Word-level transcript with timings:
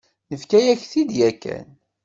Nefka-yak-t-id 0.29 1.11
yakan. 1.19 1.67